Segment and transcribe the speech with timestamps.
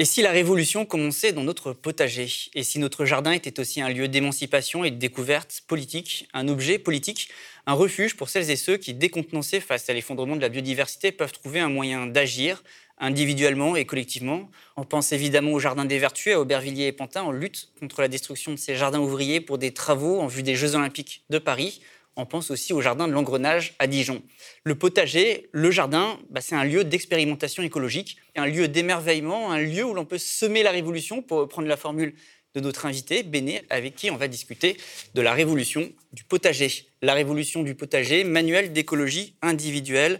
[0.00, 2.28] Et si la révolution commençait dans notre potager?
[2.54, 6.78] Et si notre jardin était aussi un lieu d'émancipation et de découverte politique, un objet
[6.78, 7.30] politique,
[7.66, 11.32] un refuge pour celles et ceux qui, décontenancés face à l'effondrement de la biodiversité, peuvent
[11.32, 12.62] trouver un moyen d'agir
[13.00, 14.48] individuellement et collectivement?
[14.76, 18.06] On pense évidemment au Jardin des Vertus, à Aubervilliers et Pantin, en lutte contre la
[18.06, 21.80] destruction de ces jardins ouvriers pour des travaux en vue des Jeux Olympiques de Paris
[22.18, 24.22] on pense aussi au jardin de l'engrenage à Dijon.
[24.64, 29.84] Le potager, le jardin, bah, c'est un lieu d'expérimentation écologique, un lieu d'émerveillement, un lieu
[29.84, 32.14] où l'on peut semer la révolution, pour prendre la formule
[32.54, 34.76] de notre invité, Béné, avec qui on va discuter
[35.14, 36.88] de la révolution du potager.
[37.02, 40.18] La révolution du potager, manuel d'écologie individuelle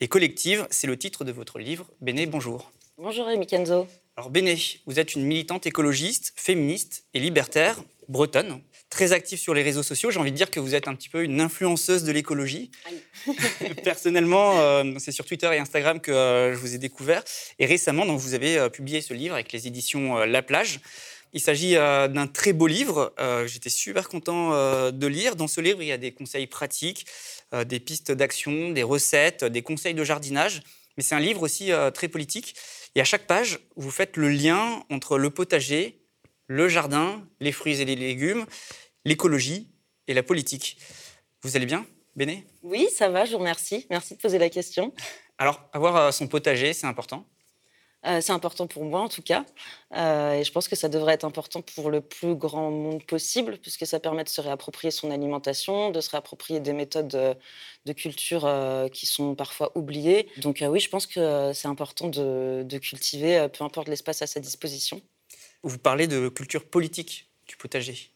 [0.00, 1.86] et collective, c'est le titre de votre livre.
[2.02, 2.70] Béné, bonjour.
[2.98, 3.86] Bonjour Rémi Kenzo.
[4.16, 8.60] Alors Béné, vous êtes une militante écologiste, féministe et libertaire bretonne
[8.90, 10.10] très active sur les réseaux sociaux.
[10.10, 12.70] J'ai envie de dire que vous êtes un petit peu une influenceuse de l'écologie.
[13.84, 17.22] Personnellement, euh, c'est sur Twitter et Instagram que euh, je vous ai découvert.
[17.58, 20.80] Et récemment, donc, vous avez euh, publié ce livre avec les éditions La Plage.
[21.34, 23.12] Il s'agit d'un très beau livre.
[23.44, 25.36] J'étais super content de lire.
[25.36, 27.04] Dans ce livre, il y a des conseils pratiques,
[27.66, 30.62] des pistes d'action, des recettes, des conseils de jardinage.
[30.96, 32.54] Mais c'est un livre aussi très politique.
[32.94, 36.00] Et à chaque page, vous faites le lien entre le potager,
[36.48, 38.46] le jardin, les fruits et les légumes,
[39.04, 39.70] l'écologie
[40.08, 40.78] et la politique.
[41.42, 42.46] Vous allez bien, Béné?
[42.62, 43.86] Oui, ça va, je vous remercie.
[43.90, 44.92] Merci de poser la question.
[45.36, 47.24] Alors, avoir euh, son potager, c'est important?
[48.06, 49.44] Euh, c'est important pour moi en tout cas.
[49.94, 53.58] Euh, et je pense que ça devrait être important pour le plus grand monde possible,
[53.58, 57.36] puisque ça permet de se réapproprier son alimentation, de se réapproprier des méthodes
[57.84, 58.48] de, culture
[58.92, 60.28] qui sont parfois oubliées.
[60.38, 65.02] Donc oui, je pense que c'est important de cultiver, peu importe l'espace à sa disposition.
[65.62, 68.10] Vous parlez de culture politique du potager.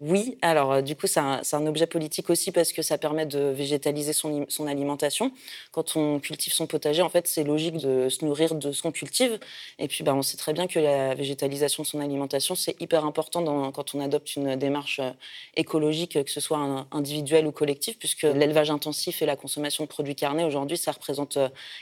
[0.00, 3.38] Oui, alors euh, du coup, c'est un, objet politique aussi parce que ça permet de
[3.38, 5.32] végétaliser son, alimentation.
[5.72, 8.92] Quand on cultive son potager, en fait, c'est logique de se nourrir de ce qu'on
[8.92, 9.40] cultive.
[9.78, 13.06] Et puis, bah, on sait très bien que la végétalisation de son alimentation, c'est hyper
[13.06, 15.12] important quand on adopte une démarche euh,
[15.54, 20.14] écologique, que ce soit individuelle ou collective, puisque l'élevage intensif et la consommation de produits
[20.14, 21.38] carnés, aujourd'hui, ça représente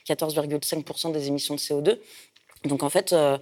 [0.06, 1.98] 14,5% euh, des émissions de CO2.
[2.64, 3.38] Donc en fait, euh,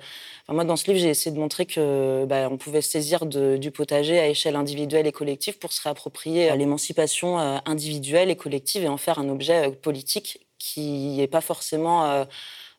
[0.48, 4.18] moi dans ce livre, j'ai essayé de montrer que bah, on pouvait saisir du potager
[4.18, 8.88] à échelle individuelle et collective pour se réapproprier euh, l'émancipation euh, individuelle et collective et
[8.88, 12.24] en faire un objet politique qui n'est pas forcément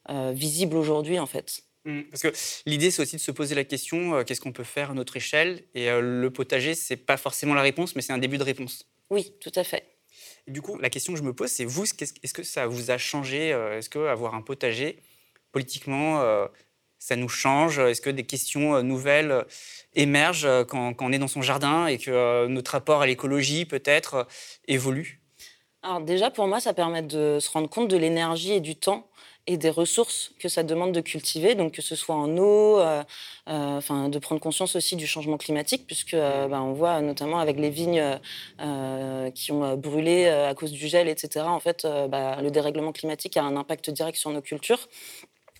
[0.10, 1.64] visible aujourd'hui en fait.
[1.84, 2.32] Mmh, parce que
[2.66, 5.64] l'idée, c'est aussi de se poser la question qu'est-ce qu'on peut faire à notre échelle?
[5.76, 8.88] Et le potager, c'est pas forcément la réponse, mais c'est un début de réponse.
[9.10, 9.84] Oui, tout à fait.
[10.48, 12.98] du coup, la question que je me pose, c'est vous, est-ce que ça vous a
[12.98, 15.04] changé Est-ce que avoir un potager,
[15.54, 16.48] politiquement, euh,
[17.00, 17.80] ça nous change?
[17.80, 19.44] Est-ce que des questions euh, nouvelles euh,
[19.94, 24.28] émergent quand, on est dans son jardin et que notre rapport à l'écologie peut-être
[24.68, 25.22] évolue?
[25.84, 29.08] Alors déjà, pour moi, ça permet de se rendre compte de l'énergie et du temps
[29.46, 32.82] et des ressources que ça demande de cultiver, donc que ce soit en eau,
[33.46, 37.70] enfin de prendre conscience aussi du changement climatique, puisque bah, on voit notamment avec les
[37.70, 38.20] vignes
[39.36, 41.46] qui ont brûlé à cause du gel, etc.
[41.46, 44.88] En fait, bah, le dérèglement climatique a un impact direct sur nos cultures.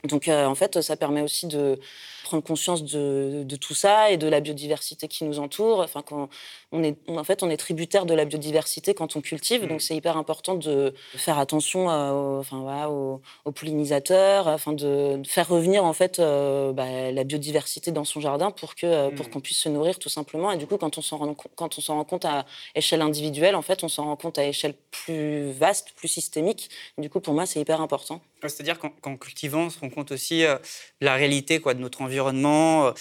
[0.04, 1.80] Donc, euh, en fait, ça permet aussi de
[2.24, 5.80] prendre conscience de, tout ça et de la biodiversité qui nous entoure.
[5.80, 6.30] Enfin, quand
[6.72, 9.80] on est, en fait, on est tributaire de la biodiversité quand on cultive, donc mmh.
[9.80, 15.94] c'est hyper important de faire attention aux, enfin, aux, pollinisateurs, afin de, faire revenir en
[15.94, 19.30] fait euh, bah, la biodiversité dans son jardin pour que pour mmh.
[19.30, 20.52] qu'on puisse se nourrir tout simplement.
[20.52, 23.56] Et du coup, quand on s'en rend, quand on s'en rend compte à échelle individuelle,
[23.56, 26.70] en fait, on s'en rend compte à échelle plus vaste, plus systémique.
[26.98, 28.22] du coup, pour moi, c'est hyper important.
[28.50, 30.58] C'est-à-dire qu'en cultivant, on se rend compte aussi euh,
[31.02, 32.92] de la réalité quoi, de notre environnement, euh,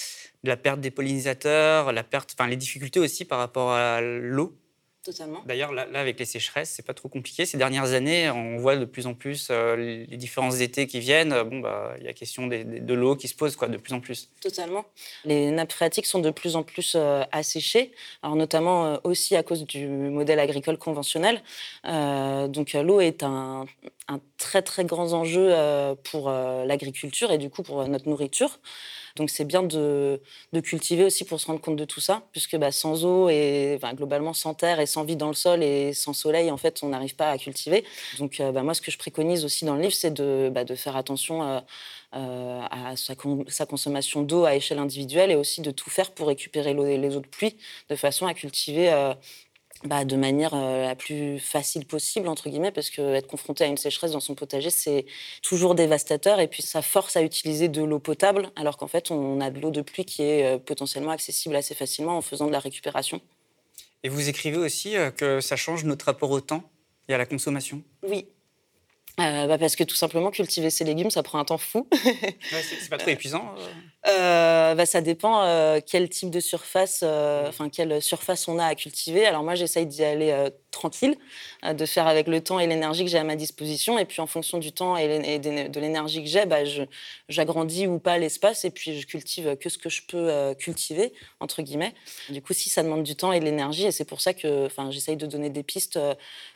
[0.45, 4.62] de la perte des pollinisateurs, la perte, les difficultés aussi par rapport à l'eau.
[5.05, 5.41] Totalement.
[5.47, 7.45] D'ailleurs, là, avec les sécheresses, c'est pas trop compliqué.
[7.45, 11.43] Ces dernières années, on voit de plus en plus euh, les différents étés qui viennent.
[11.43, 14.01] Bon, bah, il y a question de l'eau qui se pose quoi, de plus en
[14.01, 14.31] plus.
[14.41, 14.85] Totalement.
[15.25, 16.97] Les nappes phréatiques sont de plus en plus
[17.33, 17.93] asséchées,
[18.23, 21.43] alors notamment aussi à cause du modèle agricole conventionnel.
[21.85, 23.67] donc, l'eau est un,
[24.09, 28.59] un très très grand enjeu euh, pour euh, l'agriculture et du coup pour notre nourriture.
[29.17, 30.21] Donc c'est bien de,
[30.63, 34.33] cultiver aussi pour se rendre compte de tout ça, puisque bah, sans eau et globalement
[34.33, 37.17] sans terre et sans vie dans le sol et sans soleil, en fait, on n'arrive
[37.17, 37.85] pas à cultiver.
[38.19, 40.65] Donc euh, bah, moi, ce que je préconise aussi dans le livre, c'est de, bah,
[40.77, 46.29] faire attention à sa, consommation d'eau à échelle individuelle et aussi de tout faire pour
[46.29, 47.57] récupérer les eaux de pluie
[47.89, 48.91] de façon à cultiver
[49.85, 53.77] bah, de manière euh, la plus facile possible, entre guillemets, parce qu'être confronté à une
[53.77, 55.07] sécheresse dans son potager, c'est
[55.43, 56.41] toujours dévastateur.
[56.41, 59.61] Et puis, ça force à utiliser de l'eau potable, alors qu'en fait, on a de
[59.61, 63.21] l'eau de pluie qui est euh, potentiellement accessible assez facilement en faisant de la récupération.
[64.05, 66.65] Et vous écrivez aussi euh, que ça change notre rapport au temps
[67.09, 67.83] et à la consommation?
[68.03, 68.27] Oui.
[69.21, 71.87] euh, bah Parce que tout simplement, cultiver ses légumes, ça prend un temps fou.
[71.93, 73.69] ouais, c'est pas trop épuisant euh?
[74.09, 79.27] Euh, bah, Ça dépend quel type de surface, enfin quelle surface on a à cultiver.
[79.27, 81.17] Alors moi, j'essaye d'y aller tranquille,
[81.63, 83.99] de faire avec le temps et l'énergie que j'ai à ma disposition.
[83.99, 86.65] Et puis en fonction du temps et, de l'énergie que j'ai, bah,
[87.29, 91.63] j'agrandis ou pas l'espace et puis je cultive que ce que je peux cultiver, entre
[91.63, 91.95] guillemets.
[92.31, 94.69] Du coup, si ça demande du temps et de l'énergie, et c'est pour ça que
[94.91, 95.99] j'essaye de donner des pistes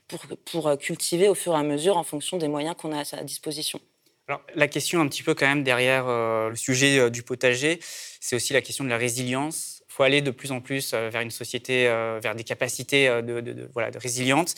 [0.08, 3.00] pour, pour euh, cultiver au fur et à mesure en fonction des moyens qu'on a
[3.00, 3.80] à sa disposition.
[4.28, 7.78] Alors, la question un petit peu quand même derrière euh, le sujet euh, du potager,
[8.20, 9.82] c'est aussi la question de la résilience.
[9.88, 11.84] Il faut aller de plus en plus vers une société,
[12.20, 14.54] vers des capacités de, voilà, de résilience.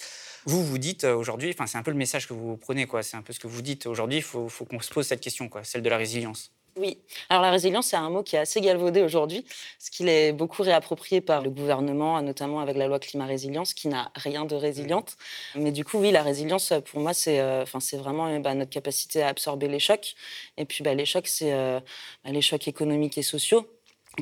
[0.47, 3.05] Vous, vous dites aujourd'hui, c'est un peu le message que vous prenez, quoi.
[3.05, 4.17] C'est un peu ce que vous dites aujourd'hui.
[4.17, 6.58] Il faut, faut qu'on se pose cette question, quoi, celle de la résilience.
[6.79, 6.99] Oui.
[7.29, 10.63] Alors la résilience, c'est un mot qui est assez galvaudé aujourd'hui, parce qu'il est beaucoup
[10.63, 15.17] réapproprié par le gouvernement, notamment avec la loi climat résilience, qui n'a rien de résiliente.
[15.57, 19.23] Mais du coup, oui, la résilience, pour moi, c'est euh, c'est vraiment bah, notre capacité
[19.23, 20.15] à absorber les chocs.
[20.57, 21.81] Et puis bah, les chocs, c'est euh,
[22.25, 23.67] bah, les chocs économiques et sociaux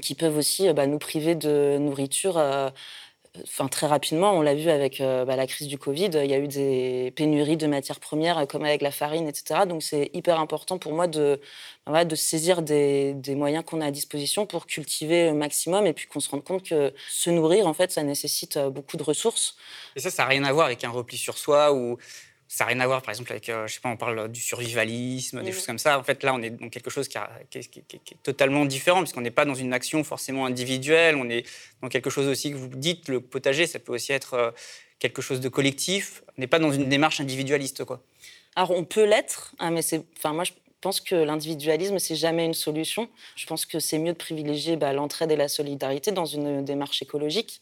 [0.02, 2.38] qui peuvent aussi bah, nous priver de nourriture.
[2.38, 2.70] Euh,
[3.42, 6.34] enfin, très rapidement, on l'a vu avec euh, bah, la crise du Covid, il y
[6.34, 9.60] a eu des pénuries de matières premières, euh, comme avec la farine, etc.
[9.66, 11.40] Donc, c'est hyper important pour moi de,
[12.14, 16.20] saisir des, des moyens qu'on a à disposition pour cultiver au maximum et puis qu'on
[16.20, 19.56] se rende compte que se nourrir, en fait, ça nécessite euh, beaucoup de ressources.
[19.94, 21.98] Et ça, ça n'a rien à voir avec un repli sur soi ou
[22.48, 24.40] ça n'a rien à voir, par exemple, avec, euh, je sais pas, on parle du
[24.40, 25.54] survivalisme, des mmh.
[25.54, 25.98] choses comme ça.
[25.98, 29.44] En fait, là, on est dans quelque chose qui, est totalement différent, puisqu'on n'est pas
[29.44, 31.44] dans une action forcément individuelle, on est
[31.82, 34.50] dans quelque chose aussi que vous dites, le potager, ça peut aussi être euh,
[34.98, 36.22] quelque chose de collectif.
[36.36, 38.02] On n'est pas dans une démarche individualiste, quoi.
[38.54, 42.44] Alors, on peut l'être, hein, mais c'est, enfin, moi, je pense que l'individualisme, c'est jamais
[42.44, 43.08] une solution.
[43.34, 47.02] Je pense que c'est mieux de privilégier bah, l'entraide et la solidarité dans une démarche
[47.02, 47.60] écologique.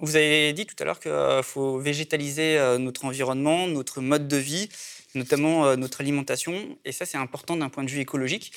[0.00, 4.28] Vous avez dit tout à l'heure qu'il euh, faut végétaliser euh, notre environnement, notre mode
[4.28, 4.70] de vie,
[5.14, 6.78] notamment euh, notre alimentation.
[6.86, 8.52] Et ça, c'est important d'un point de vue écologique.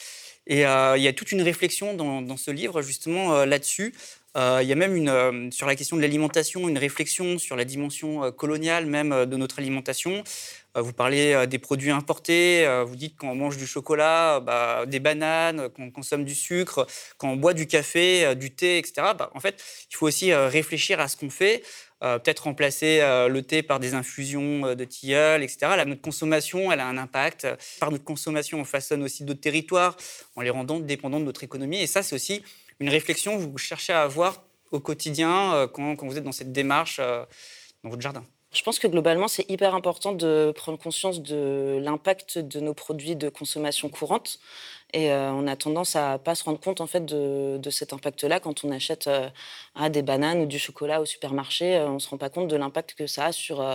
[0.48, 3.94] Et il y a toute une réflexion dans, ce livre justement là-dessus.
[4.36, 8.32] Il y a même une, sur la question de l'alimentation, une réflexion sur la dimension
[8.32, 10.24] coloniale même de notre alimentation.
[10.76, 14.86] Euh, vous parlez euh, des produits importés, euh, vous dites qu'on mange du chocolat, bah,
[14.88, 16.88] des bananes, qu'on consomme du sucre,
[17.18, 19.08] qu'on boit du café, du thé, etc.
[19.18, 21.64] Bah, en fait, il faut aussi réfléchir à ce qu'on fait.
[22.02, 23.00] peut-être remplacer
[23.30, 25.58] le thé par des infusions de tilleul, etc.
[25.78, 27.48] Là, notre consommation, elle a un impact.
[27.80, 29.96] Par notre consommation, on façonne aussi d'autres territoires
[30.36, 31.82] en les rendant dépendants de notre économie.
[31.82, 32.44] Et ça, c'est aussi
[32.80, 36.52] une réflexion que vous cherchez à avoir au quotidien quand, quand vous êtes dans cette
[36.52, 38.24] démarche dans votre jardin?
[38.54, 43.16] Je pense que globalement, c'est hyper important de prendre conscience de l'impact de nos produits
[43.16, 44.40] de consommation courante.
[44.94, 48.40] Et euh, on a tendance à pas se rendre compte en fait de, cet impact-là
[48.40, 49.30] quand on achète euh,
[49.90, 51.78] des bananes ou du chocolat au supermarché.
[51.78, 53.66] Euh, on se rend pas compte de l'impact que ça a sur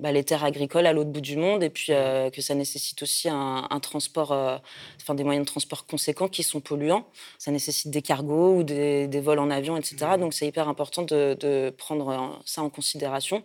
[0.00, 1.92] bah, les terres agricoles à l'autre bout du monde et puis
[2.32, 4.32] que ça nécessite aussi un, transport,
[5.00, 7.06] enfin des moyens de transport conséquents qui sont polluants.
[7.38, 9.96] Ça nécessite des cargos ou des, vols en avion, etc.
[10.18, 13.42] Donc c'est hyper important de, de, prendre ça en considération.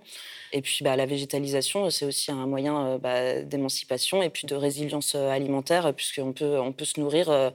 [0.52, 5.16] Et puis bah, la végétalisation, c'est aussi un moyen bah, d'émancipation et puis de résilience
[5.16, 7.50] alimentaire puisqu'on peut, on peut se nourrir euh,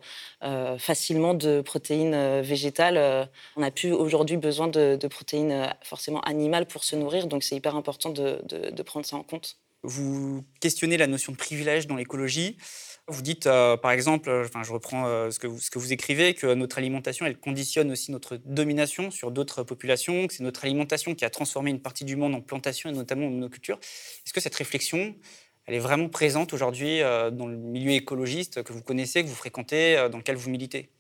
[0.44, 3.28] euh, facilement de protéines euh, végétales.
[3.56, 7.76] On n'a plus aujourd'hui besoin de, protéines forcément animales pour se nourrir, donc c'est hyper
[7.76, 9.58] important de, prendre ça en compte.
[9.84, 12.56] Vous questionnez la notion de privilège dans l'écologie.
[13.06, 16.52] Vous dites, par exemple, enfin, je reprends ce, que vous, ce que vous écrivez, que
[16.52, 21.24] notre alimentation, elle conditionne aussi notre domination sur d'autres populations, que c'est notre alimentation qui
[21.24, 23.78] a transformé une partie du monde en plantation et notamment en monoculture.
[23.80, 25.14] Est-ce que cette réflexion,
[25.68, 29.34] elle est vraiment présente aujourd'hui euh, dans le milieu écologiste que vous connaissez, que vous
[29.34, 30.90] fréquentez, euh, dans lequel vous militez?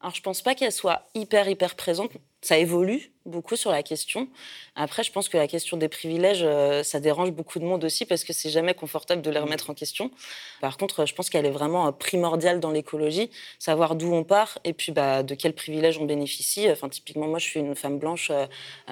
[0.00, 2.10] Alors, je ne pense pas qu'elle soit hyper, hyper présente.
[2.42, 4.28] Ça évolue, beaucoup sur la question.
[4.74, 8.06] Après, je pense que la question des privilèges, euh, ça dérange beaucoup de monde aussi
[8.06, 10.10] parce que c'est jamais confortable de les remettre en question.
[10.62, 14.58] Par contre, je pense qu'elle est vraiment euh, primordiale dans l'écologie, savoir d'où on part
[14.64, 16.70] et puis bah, de quels privilèges on bénéficie.
[16.70, 18.46] Enfin, typiquement, moi, je suis une femme blanche euh,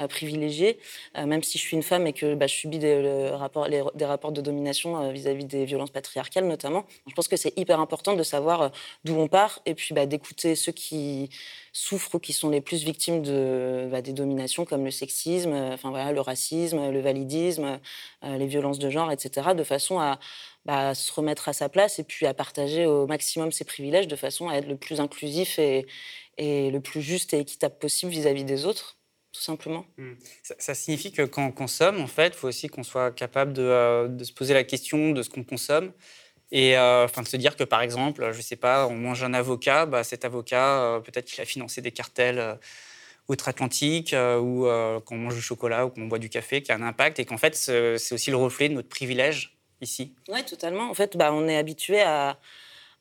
[0.09, 0.79] privilégiée,
[1.17, 4.33] même si je suis une femme et que bah, je subis des, rapports, des rapports
[4.33, 6.85] de domination vis-à-vis des violences patriarcales notamment.
[7.07, 8.71] Je pense que c'est hyper important de savoir
[9.05, 11.31] d'où on part et puis bah, d'écouter ceux qui
[11.73, 15.75] souffrent ou qui sont les plus victimes de, bah, des dominations comme le sexisme, euh,
[15.75, 17.81] enfin voilà, le racisme, le validisme,
[18.25, 20.19] euh, les violences de genre, etc., de façon à
[20.65, 24.17] bah, se remettre à sa place et puis à partager au maximum ses privilèges de
[24.17, 25.87] façon à être le plus inclusif et,
[26.39, 28.97] le plus juste et équitable possible vis-à-vis des autres
[29.33, 29.85] tout simplement.
[29.99, 30.13] Mmh.
[30.59, 33.63] Ça, signifie que quand on consomme, en fait, il faut aussi qu'on soit capable de,
[33.63, 35.93] euh, de, se poser la question de ce qu'on consomme
[36.51, 39.87] et enfin de se dire que par exemple, je sais pas, on mange un avocat,
[39.87, 42.59] bah, cet avocat, peut-être qu'il a financé des cartels
[43.29, 46.73] outre-Atlantique euh, ou euh, quand on mange du chocolat ou qu'on boit du café qui
[46.73, 50.45] a un impact et qu'en fait c'est aussi le reflet de notre privilège ici Oui,
[50.45, 50.91] totalement.
[50.91, 52.39] En fait, bah, on est habitué à,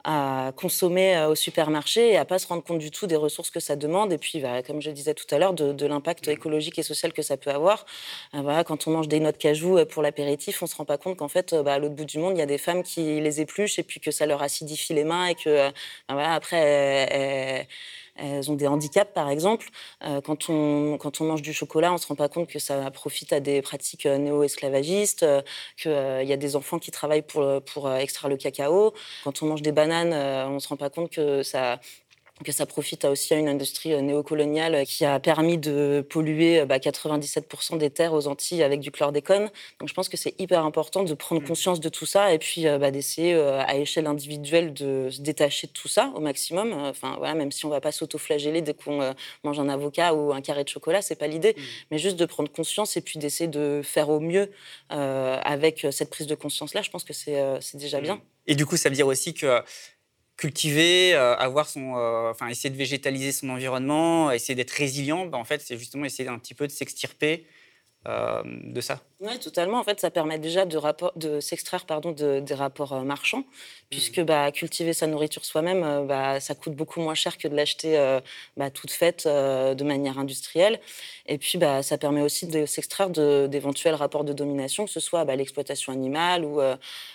[0.07, 3.51] à consommer euh, au supermarché et à pas se rendre compte du tout des ressources
[3.51, 4.13] que ça demande.
[4.13, 7.11] Et puis, bah, comme je le disais tout à l'heure, de, l'impact écologique et social
[7.11, 7.85] que ça peut avoir.
[8.33, 10.97] Euh, quand on mange des noix de cajou euh, pour l'apéritif, on se rend pas
[10.97, 13.19] compte qu'en fait, bah, à l'autre bout du monde, il y a des femmes qui
[13.19, 15.69] les épluchent et puis que ça leur acidifie les mains et que
[16.07, 17.67] bah, après,
[18.17, 19.69] elles ont des handicaps, par exemple.
[20.03, 22.59] Euh, quand, on, quand on mange du chocolat, on ne se rend pas compte que
[22.59, 25.41] ça profite à des pratiques euh, néo-esclavagistes, euh,
[25.77, 28.93] qu'il y a des enfants qui travaillent pour, pour extraire le cacao.
[29.23, 30.13] Quand on mange des bananes,
[30.49, 31.79] on ne se rend pas compte que ça
[32.43, 37.71] que ça profite aussi à une industrie euh, néocoloniale qui a permis de polluer 97%
[37.71, 39.49] bah, des terres aux Antilles avec du chlordécone.
[39.79, 41.47] Donc je pense que c'est hyper important de prendre mmh.
[41.47, 45.21] conscience de tout ça et puis euh, bah, d'essayer euh, à échelle individuelle de se
[45.21, 46.73] détacher de tout ça au maximum.
[46.73, 49.13] Enfin voilà, même si on va pas s'auto-flageller dès qu'on
[49.43, 51.61] mange un avocat ou un carré de chocolat, c'est pas l'idée, mmh.
[51.91, 54.51] mais juste de prendre conscience et puis d'essayer de faire au mieux
[54.89, 56.81] avec cette prise de conscience là.
[56.81, 58.03] Je pense que c'est déjà mmh.
[58.03, 58.21] bien.
[58.47, 59.61] Et du coup, ça veut dire aussi que
[60.37, 65.37] cultiver, euh, avoir son, euh, enfin essayer de végétaliser son environnement, essayer d'être résilient, ben,
[65.39, 67.45] en fait, c'est justement essayer un petit peu de s'extirper
[68.07, 69.01] euh, de ça.
[69.19, 69.79] Oui, totalement.
[69.79, 70.79] En fait, ça permet déjà de,
[71.17, 73.43] de s'extraire pardon, de, des rapports euh, marchands,
[73.89, 74.23] puisque mmh.
[74.23, 77.97] bah, cultiver sa nourriture soi-même, euh, bah, ça coûte beaucoup moins cher que de l'acheter
[78.55, 80.79] bah, toute faite de manière industrielle.
[81.25, 85.25] Et puis, bah, ça permet aussi de s'extraire d'éventuels rapports de domination, que ce soit
[85.25, 86.61] bah, l'exploitation animale ou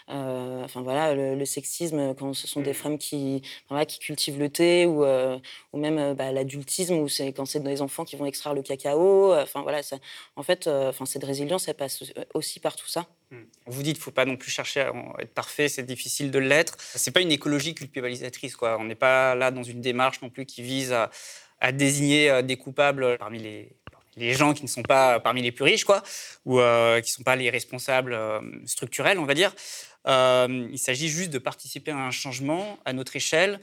[0.09, 2.75] enfin, voilà, le, sexisme, quand ce sont des mmh.
[2.75, 3.43] femmes qui,
[3.89, 8.27] qui cultivent le thé, ou, ou même l'adultisme, ou quand c'est des enfants qui vont
[8.27, 9.33] extraire le cacao.
[9.35, 9.97] Enfin, voilà, ça,
[10.37, 13.07] en fait, enfin, cette résilience, elle passe aussi par tout ça.
[13.31, 13.43] Hmm.
[13.67, 16.77] Vous dites faut pas non plus chercher à être parfait, c'est difficile de l'être.
[16.81, 18.57] Ce n'est pas une écologie culpabilisatrice.
[18.57, 18.79] Quoi.
[18.79, 22.57] On n'est pas là dans une démarche non plus qui vise à, désigner euh, des
[22.57, 23.71] coupables parmi les,
[24.17, 26.03] les, gens qui ne sont pas parmi les plus riches, quoi,
[26.45, 29.55] ou euh, qui ne sont pas les responsables euh, structurels, on va dire.
[30.07, 33.61] Il s'agit juste de participer à un changement à notre échelle.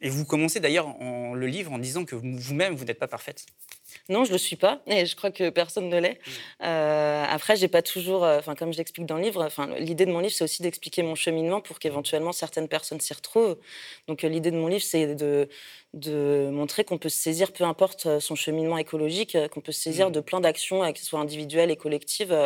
[0.00, 3.46] Et vous commencez d'ailleurs le livre en disant que vous-même, vous n'êtes pas parfaite.
[4.08, 6.18] Non, je ne le suis pas, et je crois que personne ne l'est.
[6.62, 10.06] Euh, après, j'ai pas toujours, euh, enfin, comme je l'explique dans le livre, enfin, l'idée
[10.06, 13.58] de mon livre, c'est aussi d'expliquer mon cheminement pour qu'éventuellement certaines personnes s'y retrouvent.
[14.06, 15.48] Donc, euh, l'idée de mon livre, c'est de,
[15.94, 20.10] de montrer qu'on peut se saisir, peu importe son cheminement écologique, qu'on peut se saisir
[20.10, 20.12] mmh.
[20.12, 22.36] de plein d'actions, que ce soit individuelles et collectives,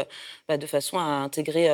[0.48, 1.68] bah, de façon à intégrer,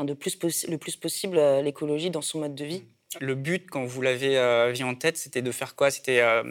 [0.00, 0.38] enfin, de plus
[0.68, 2.80] le plus possible l'écologie dans son mode de vie.
[2.80, 2.84] Mmh.
[3.20, 5.90] Le but, quand vous l'avez euh, vu en tête, c'était de faire quoi?
[5.90, 6.42] C'était euh,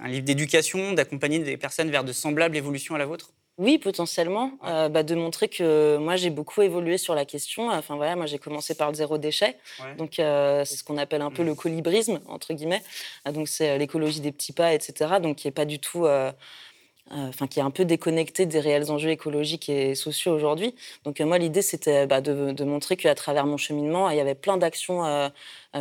[0.00, 3.32] un livre d'éducation, d'accompagner des personnes vers de semblables évolutions à la vôtre?
[3.58, 7.68] Oui, potentiellement, euh, bah, de montrer que moi j'ai beaucoup évolué sur la question.
[7.68, 9.58] Enfin voilà, moi j'ai commencé par le zéro déchet,
[9.98, 11.56] donc c'est ce qu'on appelle un peu le mmh.
[11.56, 12.82] colibrisme entre guillemets.
[13.30, 15.20] donc c'est l'écologie des petits pas, etc.
[15.20, 16.32] Donc qui est pas du tout euh,
[17.10, 20.74] enfin qui est un peu déconnecté des réels enjeux écologiques et sociaux aujourd'hui.
[21.04, 24.34] Donc euh, moi, l'idée, c'était bah, de, montrer qu'à travers mon cheminement, il y avait
[24.34, 25.28] plein d'actions euh,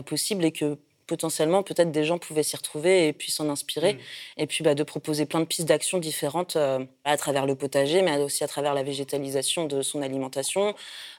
[0.05, 0.77] possibles et que
[1.11, 3.95] potentiellement, peut-être des gens pouvaient s'y retrouver et puis s'en inspirer.
[3.95, 3.97] Mmh.
[4.37, 8.01] Et puis bah, de proposer plein de pistes d'action différentes euh, à travers le potager,
[8.01, 10.73] mais aussi à travers la végétalisation de son alimentation,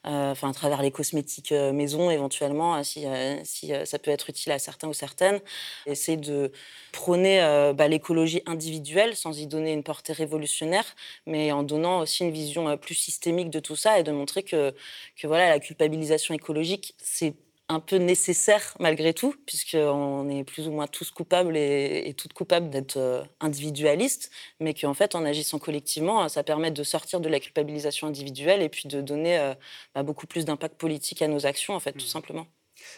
[0.07, 3.05] euh, enfin à travers les cosmétiques euh, maison éventuellement, si,
[3.45, 5.41] si ça peut être utile à certains ou certaines.
[5.85, 6.53] Essayer de
[6.93, 7.41] prôner
[7.77, 10.87] bah, l'écologie individuelle sans y donner une portée révolutionnaire,
[11.27, 14.75] mais en donnant aussi une vision plus systémique de tout ça et de montrer que,
[15.17, 17.35] que voilà, la culpabilisation écologique, c'est
[17.69, 22.71] un peu nécessaire malgré tout, puisqu'on est plus ou moins tous coupables et, toutes coupables
[22.71, 27.41] d'être euh, individualistes, mais qu'en fait, en agissant collectivement, ça permet de sortir de la
[27.41, 29.55] culpabilisation individuelle et puis de donner euh,
[29.95, 32.09] bah, beaucoup plus d'impact politique à nos actions, en fait, tout mmh.
[32.09, 32.47] simplement.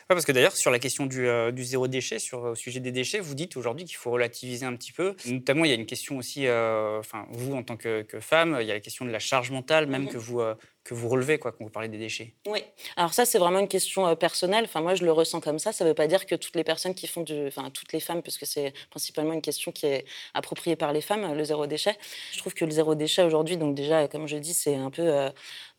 [0.09, 3.21] parce que d'ailleurs, sur la question du, euh, zéro déchet, sur le sujet des déchets,
[3.21, 5.15] vous dites aujourd'hui qu'il faut relativiser un petit peu.
[5.27, 8.71] Notamment, il y a une question aussi, enfin, vous en tant que, femme, il y
[8.71, 10.41] a la question de la charge mentale, même mmh que vous
[10.85, 12.63] que vous relevez quoi, quand vous parlez des déchets Oui.
[12.97, 14.65] Alors ça, c'est vraiment une question euh, personnelle.
[14.65, 15.73] Enfin, moi, je le ressens comme ça.
[15.73, 17.47] Ça ne veut pas dire que toutes les personnes qui font du...
[17.47, 21.33] Enfin, toutes les femmes, puisque c'est principalement une question qui est appropriée par les femmes,
[21.33, 21.97] le zéro déchet.
[22.33, 25.03] Je trouve que le zéro déchet aujourd'hui, donc déjà, comme je dis, c'est un peu
[25.03, 25.31] euh,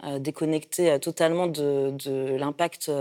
[0.04, 2.92] euh, déconnecté totalement de, de l'impact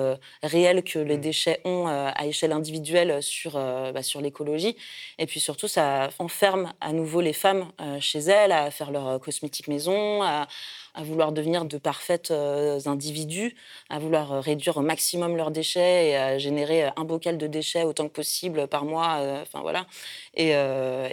[0.42, 1.20] réel que les mmh.
[1.20, 4.76] déchets ont à échelle individuelle sur, bah, sur l'écologie.
[5.18, 7.70] Et puis surtout, ça enferme à nouveau les femmes
[8.00, 10.46] chez elles à faire leur cosmétique maison, à
[10.94, 13.54] à vouloir devenir de parfaits euh, individus,
[13.90, 17.46] à vouloir euh, réduire au maximum leurs déchets et à générer euh, un bocal de
[17.46, 19.18] déchets autant que possible par mois.
[19.42, 19.86] Enfin voilà.
[20.34, 20.54] Et,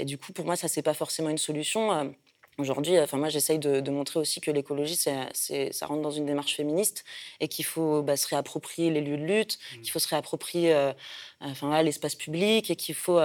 [0.05, 2.13] du coup, pour moi, ça c'est pas forcément une solution.
[2.57, 7.03] Aujourd'hui, enfin moi, j'essaye de, montrer aussi que l'écologie, ça rentre dans une démarche féministe
[7.39, 9.81] et qu'il faut bah, se réapproprier les lieux de lutte, mmh.
[9.81, 10.91] qu'il faut se réapproprier,
[11.39, 13.19] enfin l'espace public et qu'il faut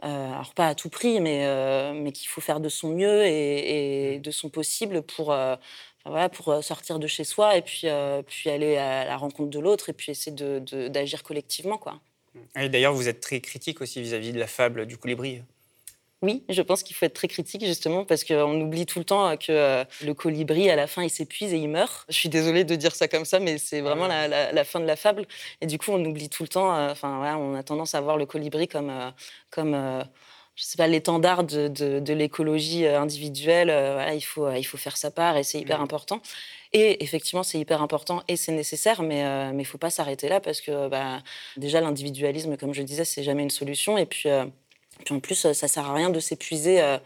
[0.00, 4.30] alors pas à tout prix, mais, mais qu'il faut faire de son mieux et, de
[4.30, 5.34] son possible pour,
[6.04, 7.86] voilà, pour sortir de chez soi et puis,
[8.26, 11.78] puis aller à la rencontre de l'autre et puis essayer d'agir collectivement.
[11.78, 12.00] Quoi.
[12.56, 15.42] Et d'ailleurs, vous êtes très critique aussi vis-à-vis de la fable du colibri.
[16.22, 19.36] Oui, je pense qu'il faut être très critique justement parce qu'on oublie tout le temps
[19.36, 22.06] que euh, le colibri, à la fin, il s'épuise et il meurt.
[22.08, 24.96] Je suis désolée de dire ça comme ça, mais c'est vraiment la, fin de la
[24.96, 25.26] fable.
[25.60, 26.74] Et du coup, on oublie tout le temps.
[26.74, 29.10] Euh, enfin, on a tendance à voir le colibri comme, euh,
[29.50, 29.74] comme
[30.54, 33.68] je sais pas, l'étendard de, l'écologie individuelle.
[33.68, 35.84] voilà, il faut, il faut faire sa part et c'est hyper mmh.
[35.84, 36.22] important.
[36.72, 39.20] Et effectivement, c'est hyper important et c'est nécessaire, mais
[39.50, 41.22] il ne faut pas s'arrêter là parce que bah,
[41.58, 43.98] déjà, l'individualisme, comme je disais, c'est jamais une solution.
[43.98, 44.30] Et puis,
[45.04, 46.98] puis en plus, ça sert à rien de s'épuiser euh,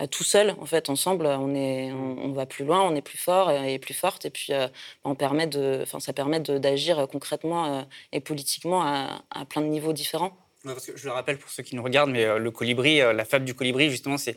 [0.00, 0.54] euh, tout seul.
[0.60, 3.94] En fait, ensemble, on, est, on, va plus loin, on est plus fort et plus
[3.94, 4.26] forte.
[4.26, 4.68] Et puis, euh,
[5.04, 10.36] on permet de, ça permet d'agir concrètement et politiquement à, plein de niveaux différents.
[10.64, 13.44] parce que je le rappelle pour ceux qui nous regardent, mais le colibri, la fable
[13.44, 14.36] du colibri, justement, c'est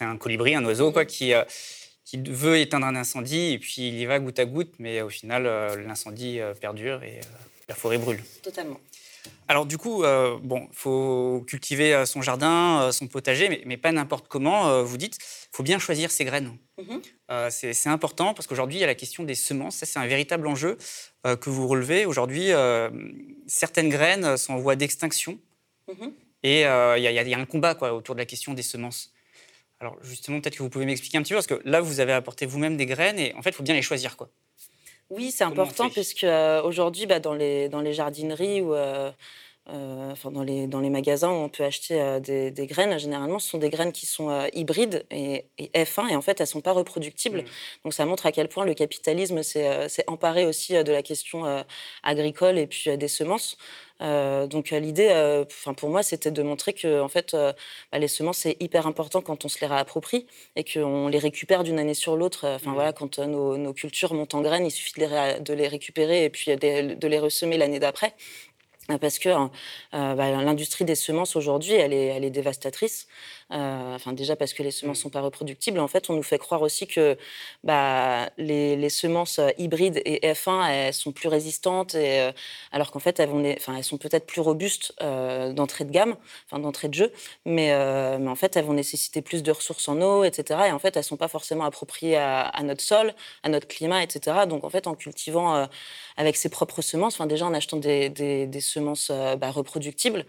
[0.00, 1.32] un colibri, un oiseau, quoi, qui,
[2.04, 5.08] qui veut éteindre un incendie et puis il y va goutte à goutte, mais au
[5.08, 5.44] final,
[5.86, 7.20] l'incendie perdure et
[7.68, 8.22] la forêt brûle.
[8.42, 8.80] Totalement.
[9.50, 13.90] Alors du coup, euh, bon, faut cultiver euh, son jardin, euh, son potager, mais, pas
[13.90, 14.84] n'importe comment.
[14.84, 15.18] vous dites,
[15.50, 16.56] faut bien choisir ses graines.
[16.78, 17.50] Mm-hmm.
[17.50, 19.74] c'est important parce qu'aujourd'hui, il y a la question des semences.
[19.74, 20.78] Ça, c'est un véritable enjeu
[21.24, 22.06] que vous relevez.
[22.06, 22.50] Aujourd'hui,
[23.48, 25.36] certaines graines sont en voie d'extinction.
[25.88, 26.12] Mm-hmm.
[26.44, 29.12] Et il y, a un combat quoi, autour de la question des semences.
[29.80, 32.12] Alors justement, peut-être que vous pouvez m'expliquer un petit peu, parce que là, vous avez
[32.12, 34.16] apporté vous-même des graines, et en fait, il faut bien les choisir.
[34.16, 34.30] quoi.
[35.10, 39.10] Oui, c'est important puisque euh, aujourd'hui, bah, dans, les, dans les jardineries ou euh,
[40.10, 43.48] enfin, dans, les, dans les magasins où on peut acheter des, des, graines, généralement, ce
[43.48, 46.72] sont des graines qui sont hybrides et, F1 et en fait, elles ne sont pas
[46.72, 47.42] reproductibles.
[47.42, 47.84] Mmh.
[47.84, 51.44] Donc ça montre à quel point le capitalisme s'est emparé aussi de la question
[52.02, 53.56] agricole et puis des semences.
[54.02, 55.44] Euh, donc euh, l'idée, euh,
[55.76, 59.44] pour moi, c'était de montrer que en fait, bah, les semences c'est hyper important quand
[59.44, 62.46] on se les réapproprie et qu'on les récupère d'une année sur l'autre.
[62.46, 66.24] Enfin voilà, quand nos, cultures montent en graines, il suffit de les, de les récupérer
[66.24, 68.14] et puis de les ressemer l'année d'après
[68.98, 69.50] parce que hein,
[69.92, 73.06] bah, l'industrie des semences aujourd'hui, elle est dévastatrice.
[73.52, 75.02] Euh, enfin, déjà parce que les semences ne mmh.
[75.02, 75.80] sont pas reproductibles.
[75.80, 77.16] En fait, on nous fait croire aussi que
[77.64, 82.32] bah, les, semences euh, hybrides et F1, elles sont plus résistantes, et, euh,
[82.72, 86.88] alors qu'en fait, elles, enfin, elles sont peut-être plus robustes d'entrée de gamme, enfin, d'entrée
[86.88, 87.12] de jeu,
[87.44, 87.70] mais,
[88.18, 90.60] mais, en fait, elles vont nécessiter plus de ressources en eau, etc.
[90.68, 94.02] Et en fait, elles ne sont pas forcément appropriées à, notre sol, à notre climat,
[94.02, 94.46] etc.
[94.48, 95.68] Donc, en fait, en cultivant
[96.16, 100.24] avec ses propres semences, enfin, déjà en achetant des, des, semences bah, reproductibles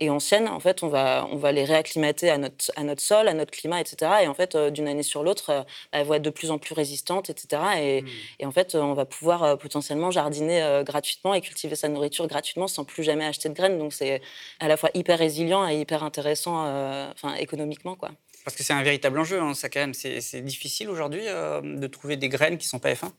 [0.00, 3.28] et anciennes, en fait, on va, on va les réacclimater à notre à notre sol,
[3.28, 4.10] à notre climat, etc.
[4.22, 6.58] Et en fait, euh, d'une année sur l'autre, euh, elles vont être de plus en
[6.58, 7.62] plus résistantes, etc.
[7.78, 8.08] Et, hmm.
[8.40, 12.68] et en fait, on va pouvoir euh, potentiellement jardiner gratuitement et cultiver sa nourriture gratuitement
[12.68, 13.78] sans plus jamais acheter de graines.
[13.78, 14.20] Donc c'est
[14.60, 16.64] à la fois hyper résilient et hyper intéressant
[17.12, 17.96] enfin, économiquement.
[17.96, 18.10] Quoi.
[18.44, 19.94] Parce que c'est un véritable enjeu, hein, ça quand même.
[19.94, 23.10] C'est difficile aujourd'hui de trouver des graines qui ne sont pas F1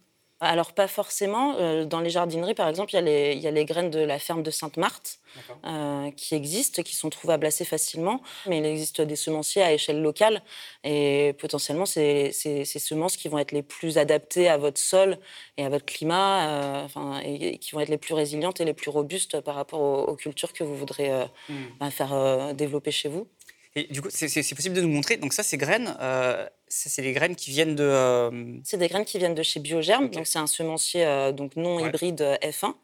[0.43, 1.55] alors, pas forcément.
[1.57, 4.51] Euh, dans les jardineries, par exemple, il y, a les, graines de la ferme de
[4.51, 5.19] Sainte-Marthe
[5.65, 8.21] euh, qui existent, qui sont trouvables assez facilement.
[8.47, 10.41] Mais il existe des semenciers à échelle locale.
[10.83, 15.17] Et potentiellement, c'est ces semences qui vont être les plus adaptées à votre sol
[15.57, 18.89] et à votre climat, euh, et, qui vont être les plus résilientes et les plus
[18.89, 21.09] robustes par rapport aux, cultures que vous voudrez
[21.49, 21.53] hmm.
[21.79, 23.27] bah, faire développer chez vous.
[23.75, 25.17] Et du coup, c'est possible de nous montrer.
[25.17, 27.83] Donc ça, ces graines, euh, c'est des graines qui viennent de.
[27.83, 30.09] Euh, c'est des graines qui viennent de chez Biogerm.
[30.09, 32.75] Donc c'est un semencier euh, donc non hybride F1.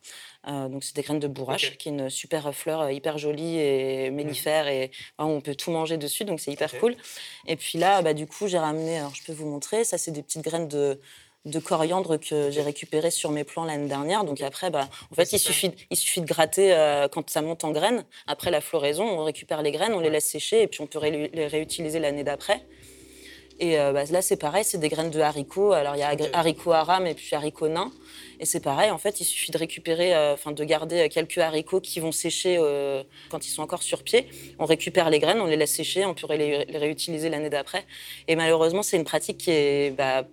[0.69, 4.67] donc c'est des graines de bourrache, qui est une super fleur hyper jolie et mellifère
[4.67, 6.25] et on peut tout manger dessus.
[6.25, 6.95] Donc c'est hyper cool.
[7.45, 8.97] Et puis là, bah, du coup, j'ai ramené.
[8.97, 9.83] Alors je peux vous montrer.
[9.83, 10.99] Ça, c'est des petites graines de
[11.45, 14.23] de coriandre que j'ai récupéré sur mes plants l'année dernière.
[14.23, 17.63] Donc après, bah, en fait, il suffit, il suffit de gratter euh, quand ça monte
[17.63, 18.03] en graines.
[18.27, 20.99] Après la floraison, on récupère les graines, on les laisse sécher et puis on peut
[20.99, 22.65] les réutiliser l'année d'après.
[23.61, 25.73] Et euh, bah, là, c'est pareil, c'est des graines de haricots.
[25.73, 27.91] Alors, il y a haricots aram et puis haricots nains.
[28.39, 31.81] Et c'est pareil, en fait, il suffit de récupérer, euh, enfin, de garder quelques haricots
[31.81, 32.57] qui vont sécher
[33.29, 34.27] quand ils sont encore sur pied.
[34.59, 37.85] On récupère les graines, on les laisse sécher, on peut les, réutiliser l'année d'après.
[38.29, 40.25] Et malheureusement, c'est une pratique qui est bah,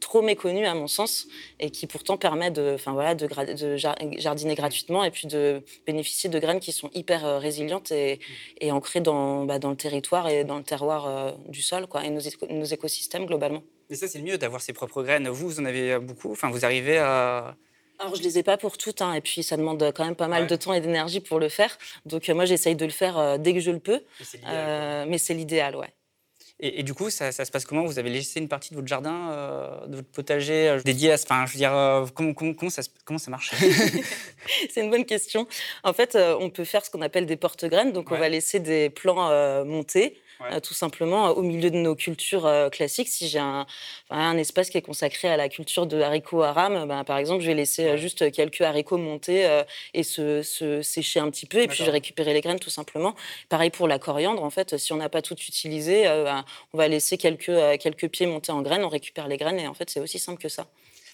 [0.00, 1.26] trop méconnu à mon sens
[1.60, 6.30] et qui pourtant permet de, enfin voilà, de, de, jardiner gratuitement et puis de bénéficier
[6.30, 8.20] de graines qui sont hyper euh, résilientes et,
[8.60, 12.04] et ancrées dans, bah, dans, le territoire et dans le terroir euh, du sol quoi,
[12.04, 13.62] et nos, nos écosystèmes globalement.
[13.90, 15.28] Et ça, c'est le mieux d'avoir ses propres graines.
[15.28, 16.30] Vous, vous en avez beaucoup.
[16.30, 17.56] Enfin, vous arrivez à.
[17.98, 20.28] Alors, je les ai pas pour toutes, hein, et puis ça demande quand même pas
[20.28, 21.76] mal de temps et d'énergie pour le faire.
[22.04, 24.02] Donc, euh, moi, j'essaye de le faire dès que je le peux.
[24.44, 25.88] Mais c'est l'idéal, ouais.
[26.60, 27.84] Et, du coup, ça, se passe comment?
[27.84, 31.16] Vous avez laissé une partie de votre jardin, euh, de votre potager euh, dédié à
[31.16, 31.24] ce.
[31.24, 33.52] Enfin, je veux dire, euh, comment, comment, ça, comment ça marche?
[34.70, 35.46] C'est une bonne question.
[35.84, 37.92] En fait, on peut faire ce qu'on appelle des porte-graines.
[37.92, 40.20] Donc, on va laisser des plants monter.
[40.40, 43.08] Euh, tout simplement au milieu de nos cultures euh, classiques.
[43.08, 43.66] Si j'ai un,
[44.10, 47.48] un, espace qui est consacré à la culture de haricots aram, ben, par exemple, je
[47.48, 49.62] vais laisser euh, juste quelques haricots monter
[49.94, 50.42] et se,
[50.82, 53.14] sécher un petit peu, et puis je vais récupérer les graines tout simplement.
[53.48, 56.88] Pareil pour la coriandre, en fait, si on n'a pas tout utilisé, ben, on va
[56.88, 60.00] laisser quelques, quelques pieds monter en graines, on récupère les graines, et en fait, c'est
[60.00, 60.66] aussi simple que ça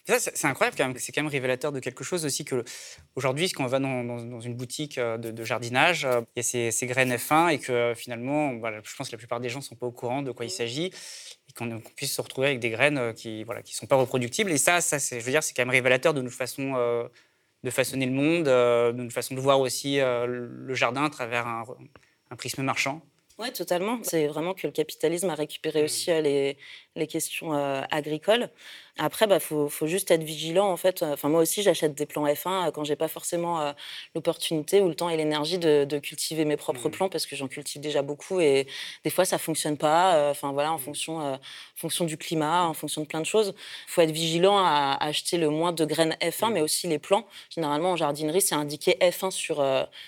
[0.06, 0.96] c'est incroyable quand même.
[0.98, 2.62] C'est quand même révélateur de quelque chose aussi que
[3.14, 6.86] aujourd'hui, quand on va dans, une boutique euh, de, jardinage, euh, il y a ces,
[6.86, 9.76] graines F1 et que finalement, voilà, je pense que la plupart des gens ne sont
[9.76, 12.98] pas au courant de quoi il s'agit et qu'on puisse se retrouver avec des graines
[12.98, 14.50] euh, qui voilà qui sont pas reproductibles.
[14.50, 16.74] Et ça, ça je veux dire, c'est quand même révélateur de notre façon
[17.62, 21.64] de façonner le monde, de notre façon de voir aussi le jardin à travers un,
[22.30, 23.00] un prisme marchand.
[23.38, 23.98] Oui, totalement.
[24.02, 25.84] C'est vraiment que le capitalisme a récupéré mmh.
[25.84, 26.58] aussi les,
[26.94, 27.52] les questions
[27.90, 28.50] agricoles.
[28.98, 30.70] Après, il bah, faut, faut, juste être vigilant.
[30.70, 33.74] En fait, enfin, moi aussi, j'achète des plants F1 quand j'ai pas forcément
[34.14, 36.92] l'opportunité ou le temps et l'énergie de, cultiver mes propres mmh.
[36.92, 38.66] plants parce que j'en cultive déjà beaucoup et
[39.04, 40.30] des fois, ça fonctionne pas.
[40.30, 40.80] Enfin, voilà, en mmh.
[40.80, 41.40] fonction,
[41.76, 43.54] fonction du climat, en fonction de plein de choses.
[43.88, 47.26] Il faut être vigilant à, acheter le moins de graines F1, mais aussi les plants.
[47.50, 49.64] Généralement, en jardinerie, c'est indiqué F1 sur,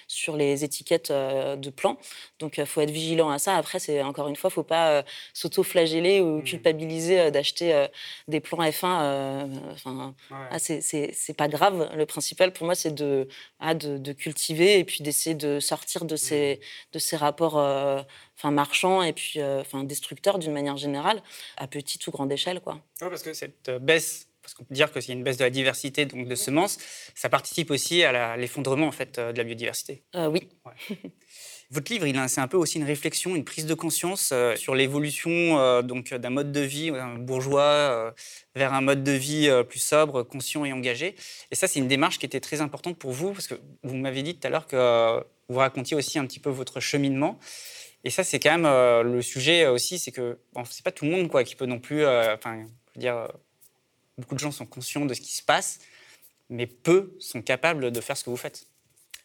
[0.06, 1.98] sur les étiquettes de plants.
[2.38, 3.56] Donc, il faut être vigilant à ça.
[3.56, 7.86] Après, c'est encore une fois, faut pas s'auto-flageller ou culpabiliser euh, d'acheter euh,
[8.28, 8.75] des plans F1.
[8.84, 11.90] Euh, enfin, ah, c'est pas grave.
[11.94, 13.28] Le principal pour moi, c'est de,
[13.60, 16.60] ah, de, cultiver et puis d'essayer de sortir de ces,
[16.92, 17.56] de ces rapports
[18.36, 21.22] enfin marchands et puis enfin destructeurs d'une manière générale,
[21.56, 22.60] à petite ou grande échelle.
[22.60, 22.80] Quoi.
[22.98, 25.50] parce que cette baisse parce qu'on peut dire qu'il y a une baisse de la
[25.50, 26.78] diversité donc de semences,
[27.16, 30.04] ça participe aussi à l'effondrement en fait de la biodiversité.
[30.14, 30.48] oui.
[31.70, 35.58] Votre livre, c'est un peu aussi une réflexion, une prise de conscience euh, sur l'évolution
[35.58, 38.10] euh, donc d'un mode de vie bourgeois euh,
[38.54, 41.16] vers un mode de vie plus sobre, conscient et engagé.
[41.50, 44.22] Et ça, c'est une démarche qui était très importante pour vous, parce que vous m'avez
[44.22, 47.38] dit tout à l'heure que vous racontiez aussi un petit peu votre cheminement.
[48.04, 51.10] Et ça, c'est quand même le sujet aussi, c'est que bon, c'est pas tout le
[51.10, 53.26] monde quoi qui peut non plus, enfin, je dire,
[54.16, 55.80] beaucoup de gens sont conscients de ce qui se passe,
[56.48, 58.68] mais peu sont capables de faire ce que vous faites.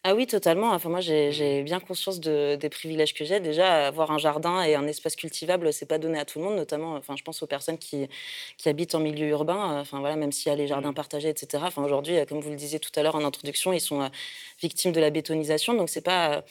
[0.04, 0.72] Ah oui, totalement.
[0.72, 3.40] Enfin, moi, j'ai bien conscience de, des privilèges que j'ai.
[3.40, 6.56] Déjà, avoir un jardin et un espace cultivable, c'est pas donné à tout le monde,
[6.56, 8.08] notamment, enfin, je pense aux personnes qui,
[8.58, 9.80] qui habitent en milieu urbain.
[9.80, 10.96] Enfin, voilà, même s'il y a les jardins mmh.
[10.96, 11.64] partagés, etc.
[11.68, 14.08] Enfin, aujourd'hui, comme vous le disiez tout à l'heure en introduction, ils sont euh,
[14.60, 15.76] victimes de la bétonisation.
[15.76, 16.44] Donc, c'est pas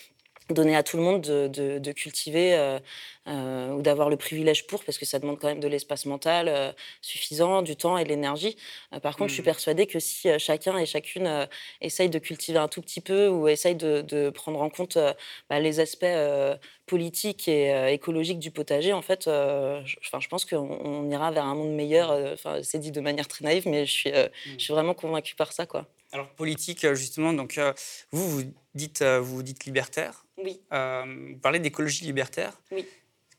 [0.52, 2.78] donner à tout le monde de, cultiver euh,
[3.26, 6.48] euh, ou d'avoir le privilège pour, parce que ça demande quand même de l'espace mental
[6.48, 8.56] euh, suffisant, du temps et de l'énergie.
[9.02, 9.44] par contre, je suis mmh.
[9.44, 11.48] persuadée que si chacun et chacune
[11.80, 14.98] essaye de cultiver un tout petit peu ou essaye de, prendre en compte
[15.48, 16.06] bah, les aspects
[16.86, 21.74] politiques et écologiques du potager, en fait, je, je pense qu'on ira vers un monde
[21.74, 22.10] meilleur.
[22.32, 24.76] Enfin, c'est dit de manière très naïve, mais je suis, je suis mmh.
[24.76, 25.66] vraiment convaincue par ça.
[25.66, 25.86] Quoi.
[26.12, 27.60] Alors politique, justement, donc
[28.12, 28.42] vous, vous
[28.74, 30.24] dites, vous, vous dites libertaire.
[30.38, 30.61] Oui.
[30.70, 32.61] vous parlez d'écologie libertaire.
[32.70, 32.87] Oui.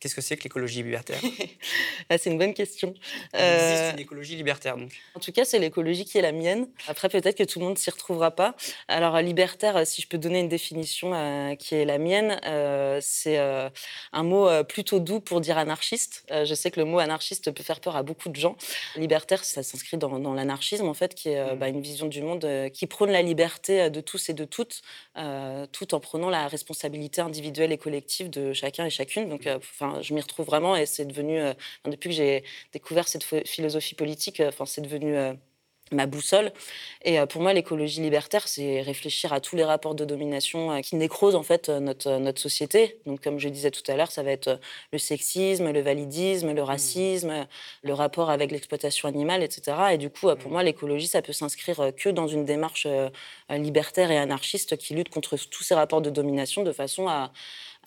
[0.01, 1.21] Qu'est-ce que c'est que l'écologie libertaire
[2.09, 2.95] ah, C'est une bonne question.
[3.35, 4.91] Il existe euh, une écologie libertaire, donc.
[5.13, 6.67] En tout cas, c'est l'écologie qui est la mienne.
[6.87, 8.55] Après, peut-être que tout le monde s'y retrouvera pas.
[8.87, 13.37] Alors, libertaire, si je peux donner une définition euh, qui est la mienne, euh, c'est
[13.37, 16.25] un mot plutôt doux pour dire anarchiste.
[16.31, 18.55] je sais que le mot anarchiste peut faire peur à beaucoup de gens.
[18.95, 21.59] Libertaire, ça s'inscrit dans, l'anarchisme, en fait, qui est mmh.
[21.59, 24.81] bah, une vision du monde qui prône la liberté de tous et de toutes,
[25.71, 29.29] tout en prenant la responsabilité individuelle et collective de chacun et chacune.
[29.29, 31.53] Donc, enfin je m'y retrouve vraiment et c'est devenu, euh,
[31.85, 35.33] depuis que j'ai découvert cette philosophie politique, euh, enfin, c'est devenu euh,
[35.91, 36.51] ma boussole.
[37.03, 41.35] Et pour moi, l'écologie libertaire, c'est réfléchir à tous les rapports de domination qui nécrosent
[41.35, 42.99] en fait notre, notre société.
[43.05, 44.59] Donc, comme je disais tout à l'heure, ça va être
[44.91, 46.65] le sexisme, le validisme, le mmh.
[46.65, 47.47] racisme,
[47.83, 49.77] le rapport avec l'exploitation animale, etc.
[49.93, 50.53] Et du coup, pour mmh.
[50.53, 52.87] moi, l'écologie, ça peut s'inscrire que dans une démarche
[53.49, 57.31] libertaire et anarchiste qui lutte contre tous ces rapports de domination de façon à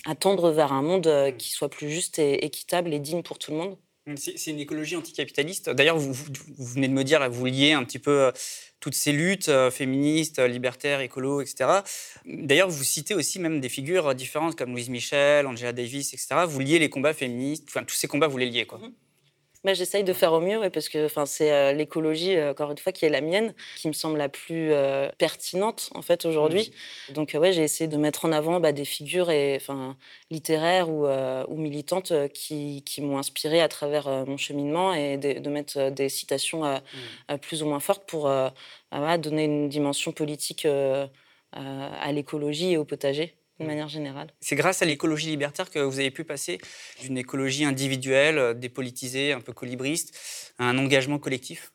[0.04, 1.36] à tendre vers un monde euh, mm.
[1.36, 3.76] qui soit plus juste et équitable et digne pour tout le monde.
[4.16, 5.70] C'est une écologie anticapitaliste.
[5.70, 6.12] D'ailleurs, vous,
[6.58, 8.32] venez de me dire, là, vous liez un petit peu euh,
[8.78, 11.80] toutes ces luttes euh, féministes, libertaires, écolo, etc.
[12.26, 16.44] D'ailleurs, vous citez aussi même des figures différentes comme Louise Michel, Angela Davis, etc.
[16.46, 18.78] Vous liez les combats féministes, enfin tous ces combats, vous les liez, quoi.
[18.78, 18.92] Mm-hmm.
[19.64, 22.92] Bah, j'essaye de faire au mieux, parce que c'est euh, l'écologie, euh, encore une fois,
[22.92, 26.70] qui est la mienne, qui me semble la plus euh, pertinente, en fait, aujourd'hui.
[27.08, 27.12] Mmh.
[27.14, 29.58] Donc, ouais, j'ai essayé de mettre en avant bah, des figures et,
[30.30, 35.90] littéraires ou, ou militantes qui, qui m'ont inspiré à travers mon cheminement et de, mettre
[35.90, 37.38] des citations mmh.
[37.38, 38.30] plus ou moins fortes pour
[39.18, 40.66] donner une dimension politique
[41.52, 43.34] à l'écologie et au potager.
[43.60, 44.28] Manière générale.
[44.40, 46.58] C'est grâce à l'écologie libertaire que vous avez pu passer
[47.00, 50.18] d'une écologie individuelle, dépolitisée, un peu colibriste,
[50.58, 51.72] à un engagement collectif?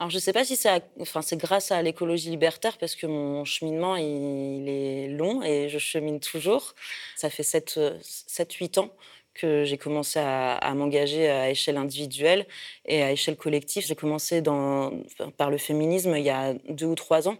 [0.00, 3.44] Alors, je ne sais pas si c'est enfin, grâce à l'écologie libertaire, parce que mon
[3.44, 6.74] cheminement, il, est long et je chemine toujours.
[7.16, 8.90] Ça fait 7-8 ans
[9.34, 12.46] que j'ai commencé à, m'engager à échelle individuelle
[12.86, 13.84] et à échelle collective.
[13.86, 14.90] J'ai commencé dans,
[15.36, 17.36] par le féminisme il y a deux ou trois ans.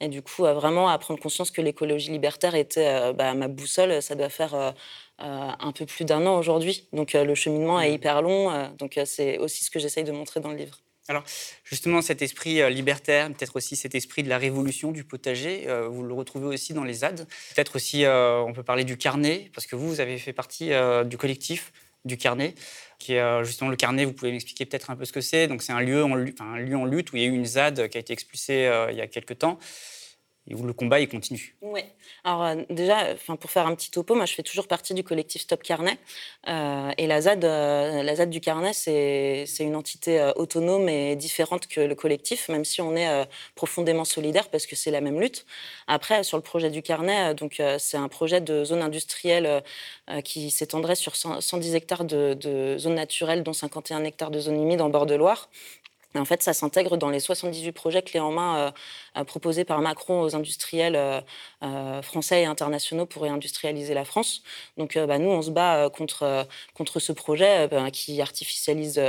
[0.00, 4.00] Et du coup, vraiment à prendre conscience que l'écologie libertaire était euh, bah, ma boussole,
[4.00, 4.70] ça doit faire euh,
[5.20, 6.88] euh, un peu plus d'un an aujourd'hui.
[6.92, 7.94] Donc le cheminement est mmh.
[7.94, 8.70] hyper long.
[8.78, 10.78] donc c'est aussi ce que j'essaye de montrer dans le livre.
[11.10, 11.24] Alors,
[11.64, 15.88] justement, cet esprit euh, libertaire, peut-être aussi cet esprit de la révolution du potager, euh,
[15.88, 17.26] vous le retrouvez aussi dans les ZAD.
[17.56, 20.70] Peut-être aussi, euh, on peut parler du carnet, parce que vous, vous avez fait partie
[21.06, 21.72] du collectif
[22.04, 22.54] du carnet,
[22.98, 25.46] qui est justement le carnet, vous pouvez m'expliquer peut-être un peu ce que c'est.
[25.46, 28.00] Donc, c'est un, lieu en, lutte où il y a eu une ZAD qui a
[28.00, 29.58] été expulsée il y a quelques temps
[30.48, 31.54] où le combat il continue.
[31.60, 31.82] Oui.
[32.24, 35.42] Alors euh, déjà, pour faire un petit topo, moi je fais toujours partie du collectif
[35.42, 35.98] Stop Carnet
[36.48, 41.66] euh, et la ZAD, euh, la ZAD du Carnet, c'est une entité autonome et différente
[41.66, 45.46] que le collectif, même si on est profondément solidaire parce que c'est la même lutte.
[45.86, 49.62] Après, sur le projet du Carnet, donc c'est un projet de zone industrielle
[50.24, 54.80] qui s'étendrait sur 110 hectares de, de zones naturelles, dont 51 hectares de zones humides
[54.80, 55.48] en bord de Loire
[56.18, 58.70] en fait, ça s'intègre dans les 78 projets clés en main euh,
[59.18, 60.96] euh, proposés par Macron aux industriels
[61.62, 64.42] euh, français et internationaux pour réindustrialiser la France.
[64.76, 66.48] Donc, bah, nous, on se bat contre,
[66.98, 69.00] ce projet bah, qui artificialise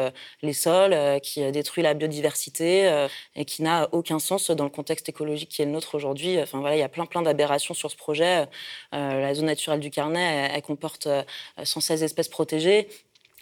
[0.41, 5.49] les sols, qui détruit la biodiversité et qui n'a aucun sens dans le contexte écologique
[5.49, 6.39] qui est le nôtre aujourd'hui.
[6.41, 8.47] Enfin, voilà, il y a plein, plein d'aberrations sur ce projet.
[8.91, 11.07] la zone naturelle du Carnet, elle comporte
[11.63, 12.87] 116 espèces protégées.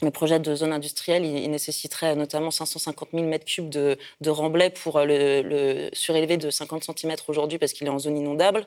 [0.02, 4.96] Le projet de zone industrielle, il, nécessiterait notamment 550 000 m3 de, de remblai pour
[4.96, 8.66] euh, le, surélever de 50 cm aujourd'hui parce qu'il est en zone inondable,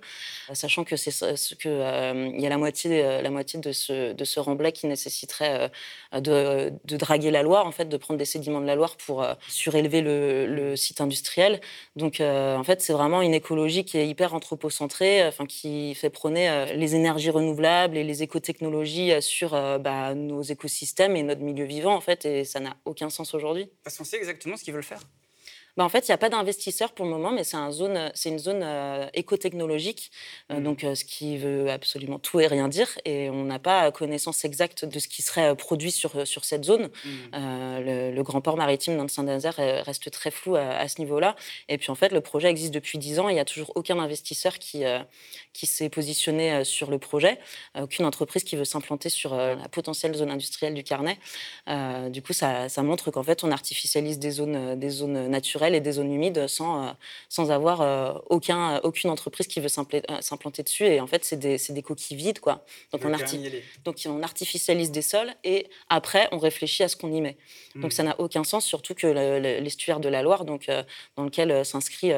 [0.50, 3.72] euh, sachant que c'est ce que euh, il y a la moitié, la moitié de
[3.72, 5.70] ce, de ce remblai qui nécessiterait
[6.12, 10.02] de, draguer la Loire, en fait, de prendre des sédiments de la Loire pour surélever
[10.02, 11.60] le, le, site industriel.
[11.96, 16.74] Donc, en fait, c'est vraiment une écologie qui est hyper anthropocentrée, enfin, qui fait prôner
[16.76, 22.24] les énergies renouvelables et les écotechnologies sur bah, nos écosystèmes notre milieu vivant, en fait,
[22.24, 23.70] et ça n'a aucun sens aujourd'hui.
[23.84, 25.02] Parce qu'on sait exactement ce qu'ils veulent faire.
[25.76, 28.10] Bah, en fait, il n'y a pas d'investisseurs pour le moment, mais c'est un zone,
[28.14, 30.10] c'est une zone euh, écotechnologique,
[30.50, 30.64] euh, mmh.
[30.64, 32.88] donc euh, ce qui veut absolument tout et rien dire.
[33.06, 36.90] Et on n'a pas connaissance exacte de ce qui serait produit sur, sur cette zone.
[37.04, 37.10] Mmh.
[37.34, 41.34] Le, grand port maritime dans Saint-Nazaire reste très flou à, ce niveau-là.
[41.68, 43.72] Et puis en fait, le projet existe depuis 10 ans et il n'y a toujours
[43.74, 44.84] aucun investisseur qui,
[45.52, 47.40] qui s'est positionné sur le projet,
[47.76, 51.18] aucune entreprise qui veut s'implanter sur la potentielle zone industrielle du Carnet.
[52.10, 55.80] du coup, ça, ça montre qu'en fait, on artificialise des zones, des zones naturelles et
[55.80, 56.90] des zones humides sans, euh,
[57.28, 60.84] sans avoir euh, aucun, aucune entreprise qui veut euh, s'implanter dessus.
[60.84, 62.40] Et en fait, c'est des, des, coquilles vides.
[62.40, 62.64] Quoi.
[62.92, 63.12] Donc, on
[63.84, 67.36] Donc on artificialise des sols et après, on réfléchit à ce qu'on y met.
[67.74, 67.90] Donc hmm.
[67.90, 70.70] ça n'a aucun sens, surtout que l'estuaire de la Loire, donc,
[71.16, 72.10] dans lequel s'inscrit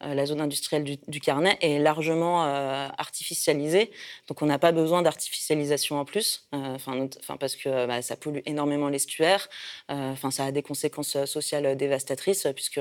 [0.00, 3.90] la zone industrielle du, Carnet, est largement artificialisé.
[4.28, 8.88] Donc on n'a pas besoin d'artificialisation en plus, enfin parce que bah, ça pollue énormément
[8.88, 9.48] l'estuaire.
[9.88, 12.78] Enfin, ça a des conséquences sociales dévastatrices, puisque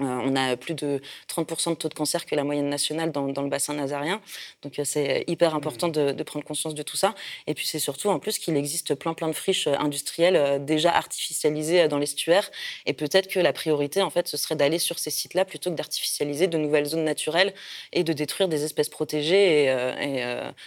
[0.00, 3.26] euh, on a plus de 30% de taux de cancer que la moyenne nationale dans,
[3.26, 4.22] le bassin nazarien.
[4.62, 6.12] Donc euh, c'est hyper important mmh.
[6.12, 7.14] de, prendre conscience de tout ça.
[7.46, 10.94] Et puis c'est surtout en plus qu'il existe plein plein de friches euh, industrielles déjà
[10.94, 12.50] artificialisées dans l'estuaire.
[12.86, 15.76] Et peut-être que la priorité en fait ce serait d'aller sur ces sites-là plutôt que
[15.76, 17.52] d'artificialiser de nouvelles zones naturelles
[17.92, 20.22] et de détruire des espèces protégées et,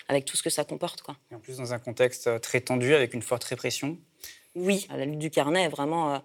[0.07, 1.01] avec tout ce que ça comporte.
[1.01, 1.15] Quoi.
[1.31, 3.97] Et en plus dans un contexte très tendu avec une forte répression.
[4.53, 6.21] Oui, la lutte du carnet est vraiment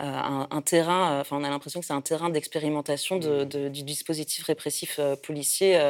[0.00, 3.68] euh, un, terrain, euh, enfin on a l'impression que c'est un terrain d'expérimentation de, mmh.
[3.68, 5.80] du dispositif répressif euh, policier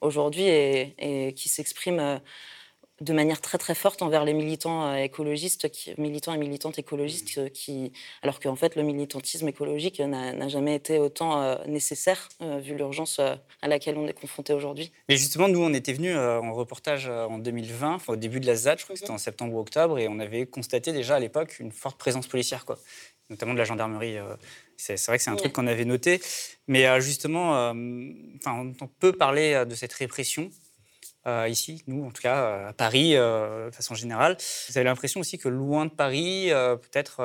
[0.00, 2.20] aujourd'hui et, qui s'exprime
[3.00, 7.92] de manière très très forte envers les militants écologistes, qui, militants et militantes écologistes, qui,
[8.22, 13.96] alors qu'en fait le militantisme écologique n'a jamais été autant nécessaire vu l'urgence à laquelle
[13.96, 14.92] on est confronté aujourd'hui.
[15.08, 18.78] Mais justement, nous, on était venus en reportage en 2020, au début de la ZAD,
[18.78, 21.58] je crois que c'était en septembre ou octobre, et on avait constaté déjà à l'époque
[21.58, 22.64] une forte présence policière.
[22.64, 22.78] Quoi
[23.30, 24.18] notamment de la gendarmerie.
[24.18, 24.36] Euh,
[24.76, 26.20] c'est vrai que c'est un truc qu'on avait noté.
[26.66, 27.72] Mais euh, justement, euh,
[28.46, 30.50] on peut parler de cette répression
[31.46, 34.36] ici, nous en tout cas, à Paris, de façon générale.
[34.68, 37.22] Vous avez l'impression aussi que loin de Paris, peut-être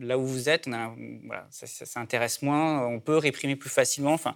[0.00, 0.68] là où vous êtes,
[1.48, 4.12] ça, intéresse moins, on peut réprimer plus facilement.
[4.12, 4.34] Enfin,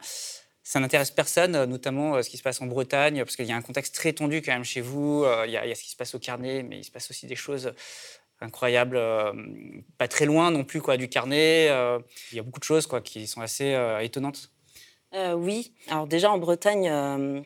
[0.62, 3.60] ça n'intéresse personne, notamment ce qui se passe en Bretagne, parce qu'il y a un
[3.60, 5.26] contexte très tendu quand même chez vous.
[5.44, 7.36] Il y, a ce qui se passe au Carnet, mais il se passe aussi des
[7.36, 7.74] choses
[8.44, 9.32] incroyable, euh,
[9.98, 11.68] pas très loin non plus quoi, du carnet.
[11.70, 11.98] Euh,
[12.32, 14.50] il y a beaucoup de choses quoi, qui sont assez euh, étonnantes.
[15.36, 17.44] oui, alors déjà en Bretagne,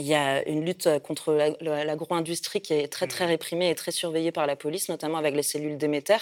[0.00, 3.28] Il y a une lutte contre l'agro-industrie qui est très très mmh.
[3.28, 6.16] réprimée et très surveillée par la police, notamment avec les cellules Déméter,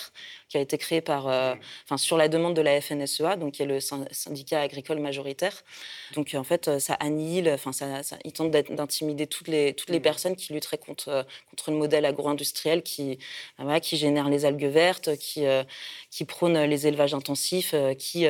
[0.48, 1.58] qui a été créée par, euh, mmh.
[1.84, 5.62] enfin, sur la demande de la FNSEA, donc qui est le syndicat agricole majoritaire.
[6.16, 10.00] Donc en fait, ça annihile, enfin, ça, ça, ils tentent d'intimider toutes les, toutes les
[10.00, 10.02] mmh.
[10.02, 13.20] personnes qui lutteraient contre, contre le modèle agro-industriel qui,
[13.82, 15.62] qui génère les algues vertes, qui, euh,
[16.10, 18.26] qui prône les élevages intensifs, euh, qui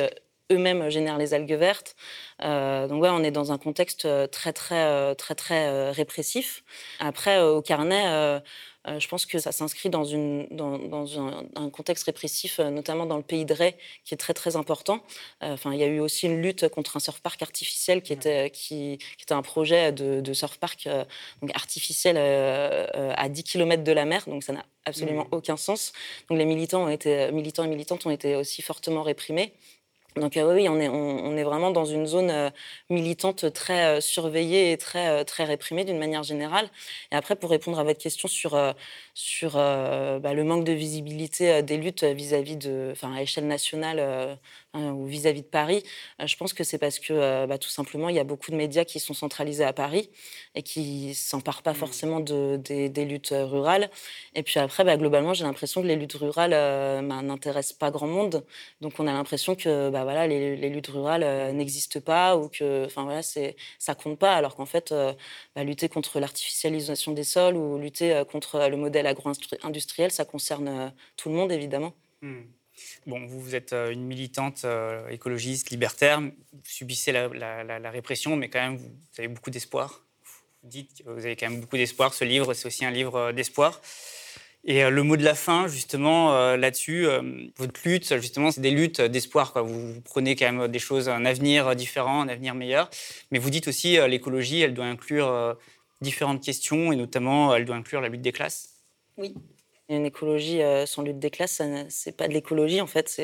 [0.51, 1.95] eux-mêmes génèrent les algues vertes.
[2.43, 6.63] Euh, donc ouais, on est dans un contexte euh, très très euh, très très répressif.
[6.99, 8.39] Après, au carnet,
[8.87, 11.19] je pense que ça s'inscrit dans, une, dans,
[11.55, 15.03] un, contexte répressif, notamment dans le pays de Ray, qui est très très important.
[15.41, 18.49] Enfin, il y a eu aussi une lutte contre un surf park artificiel qui était,
[18.49, 20.87] qui, était un projet de, de surf park
[21.41, 25.35] donc artificiel à 10 km de la mer, donc ça n'a absolument mmh.
[25.35, 25.93] aucun sens.
[26.29, 29.53] Donc les militants, ont été, militants et militantes ont été aussi fortement réprimés.
[30.15, 32.49] Donc euh, oui, on est, vraiment dans une zone euh,
[32.89, 36.69] militante très euh, surveillée et très, très réprimée d'une manière générale.
[37.11, 38.57] Et après, pour répondre à votre question sur,
[39.21, 44.39] sur bah, le manque de visibilité des luttes vis-à-vis de, enfin, à échelle nationale
[44.75, 45.83] Hein, ou vis-à-vis de Paris,
[46.21, 48.51] euh, je pense que c'est parce que euh, bah, tout simplement, il y a beaucoup
[48.51, 50.11] de médias qui sont centralisés à Paris
[50.53, 51.75] et qui ne s'emparent pas mmh.
[51.75, 53.89] forcément de, des, luttes euh, rurales.
[54.35, 56.51] Et puis après, bah, globalement, j'ai l'impression que les luttes rurales
[57.01, 58.45] n'intéressent pas grand monde.
[58.79, 63.21] Donc on a l'impression que voilà, les, luttes rurales n'existent pas ou que enfin, voilà,
[63.23, 64.93] ça compte pas, alors qu'en fait,
[65.55, 71.35] lutter contre l'artificialisation des sols ou lutter contre le modèle agro-industriel, ça concerne tout le
[71.35, 71.93] monde, évidemment.
[72.21, 72.41] Mmh.
[73.05, 76.31] Bon, vous, vous êtes euh, une militante euh, écologiste, libertaire, vous
[76.63, 80.05] subissez la, répression, mais quand même, vous avez beaucoup d'espoir.
[80.63, 82.13] Vous dites que vous avez quand même beaucoup d'espoir.
[82.13, 83.81] Ce livre, c'est aussi un livre euh, d'espoir.
[84.65, 87.07] Et le mot de la fin, justement, là-dessus,
[87.55, 89.53] votre lutte, justement, c'est des luttes d'espoir.
[89.63, 92.89] Vous, vous, prenez quand même des choses, un avenir différent, un avenir meilleur.
[93.31, 95.55] Mais vous dites aussi, l'écologie, elle doit inclure
[96.01, 98.68] différentes questions, et notamment, elle doit inclure la lutte des classes.
[99.89, 103.23] Une écologie euh, sans lutte des classes, c'est pas de l'écologie en fait, ça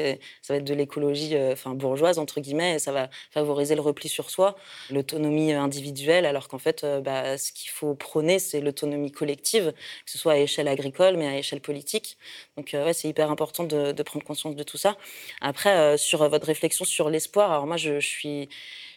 [0.49, 4.31] va être de l'écologie euh, bourgeoise entre guillemets, et ça va favoriser le repli sur
[4.31, 4.55] soi,
[4.89, 10.11] l'autonomie individuelle, alors qu'en fait, euh, bah, ce qu'il faut prôner, c'est l'autonomie collective, que
[10.11, 12.17] ce soit à échelle agricole, mais à échelle politique.
[12.57, 14.97] Donc ouais, c'est hyper important de, prendre conscience de tout ça.
[15.41, 18.49] Après, sur votre réflexion sur l'espoir, alors moi je suis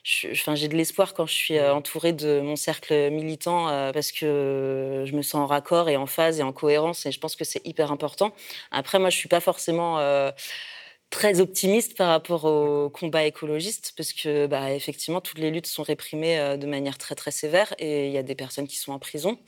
[0.04, 5.04] j'ai de l'espoir quand je suis euh, entourée de mon cercle militant euh, parce que
[5.06, 7.44] je me sens en raccord et en phase et en cohérence et je pense que
[7.44, 8.32] c'est hyper important.
[8.70, 10.30] Après, moi, je suis pas forcément euh,
[11.10, 15.82] très optimiste par rapport au combat écologiste parce que bah, effectivement toutes les luttes sont
[15.82, 18.92] réprimées euh, de manière très très sévère et il y a des personnes qui sont
[18.92, 19.38] en prison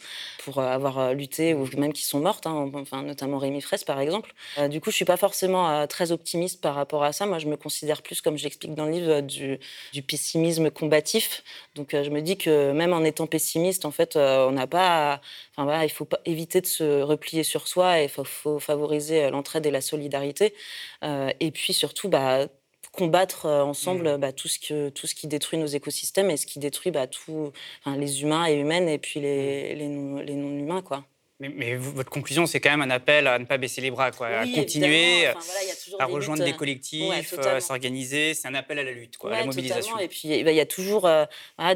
[0.43, 3.85] pour euh, avoir euh, lutté ou même qui sont mortes, hein, enfin, notamment Rémi Fraisse
[3.85, 4.33] par exemple.
[4.71, 7.27] du coup je suis pas forcément très optimiste par rapport à ça.
[7.27, 9.59] Moi je me considère plus comme j'explique dans le livre du,
[10.03, 11.43] pessimisme combatif.
[11.75, 15.21] Donc je me dis que même en étant pessimiste en fait on n'a pas,
[15.53, 19.31] enfin voilà il faut pas éviter de se replier sur soi et il faut, favoriser
[19.31, 20.55] l'entraide et la solidarité.
[21.51, 22.47] Et puis surtout bah,
[22.93, 24.21] combattre euh, ensemble mmh.
[24.21, 27.09] bah, tout, ce que, tout ce qui détruit nos écosystèmes et ce qui détruit bah,
[27.09, 27.53] tout,
[27.87, 30.21] les humains et humaines et puis les, mmh.
[30.21, 30.83] les non-humains.
[30.83, 31.05] quoi.
[31.41, 34.27] Mais, votre conclusion, c'est quand même un appel à ne pas baisser les bras, quoi,
[34.27, 35.27] à continuer,
[35.99, 38.35] à rejoindre des collectifs, à s'organiser.
[38.35, 39.99] C'est un appel à la lutte, quoi, à la mobilisation.
[39.99, 41.25] Et puis, il y a toujours euh,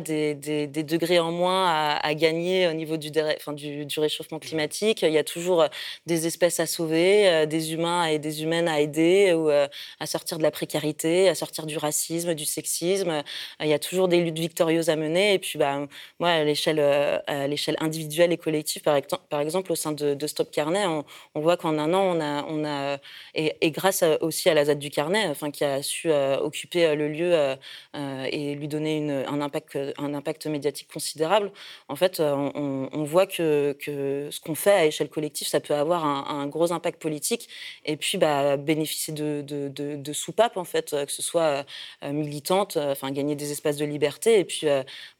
[0.01, 5.01] des, des, degrés en moins à, gagner au niveau du, du, du, réchauffement climatique.
[5.01, 5.69] Il y a toujours euh,
[6.05, 10.37] des espèces à sauver, euh, des humains et des humaines à aider, ou à sortir
[10.37, 13.23] de la précarité, à sortir du racisme, du sexisme.
[13.61, 15.33] Il y a toujours des luttes victorieuses à mener.
[15.33, 15.87] Et puis, bah,
[16.21, 18.97] moi, à l'échelle individuelle et collective, par
[19.41, 22.65] exemple, exemple, au sein de, Stop Carnet, on, voit qu'en un an, on a, on
[22.65, 22.99] a
[23.35, 26.95] et, grâce aussi à la ZAD du Carnet, enfin, qui a su euh, occuper euh,
[26.97, 31.53] le lieu euh, et lui donner une, un, impact, un impact médiatique considérable,
[31.89, 36.05] en fait, on, voit que, que ce qu'on fait à échelle collective, ça peut avoir
[36.05, 37.49] un, gros impact politique
[37.85, 41.65] et puis bah, bénéficier de, de, de, soupapes, en fait, que ce soit
[42.03, 44.67] militante, enfin, gagner des espaces de liberté et puis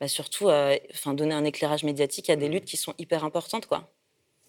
[0.01, 0.49] bah, surtout
[0.93, 3.67] enfin, donner un éclairage médiatique à des luttes qui sont hyper importantes.
[3.67, 3.94] Quoi.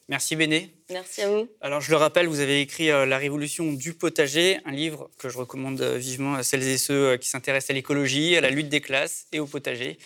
[0.07, 0.71] Merci Béné.
[0.91, 1.47] Merci à vous.
[1.61, 5.29] Alors je le rappelle, vous avez écrit euh, La révolution du potager, un livre que
[5.29, 8.51] je recommande euh, vivement à celles et ceux euh, qui s'intéressent à l'écologie, à la
[8.51, 9.97] lutte des classes et au potager.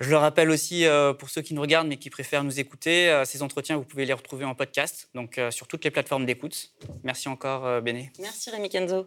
[0.00, 0.86] Je le rappelle aussi
[1.20, 4.12] pour ceux qui nous regardent mais qui préfèrent nous écouter, ces entretiens, vous pouvez les
[4.12, 6.72] retrouver en podcast, donc sur toutes les plateformes d'écoute.
[7.04, 8.10] Merci encore Béné.
[8.18, 9.06] Merci Rémi Kenzo.